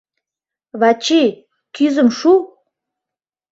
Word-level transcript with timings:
Вачи, 0.79 1.23
кӱзым 1.75 2.07
шу! 2.17 2.31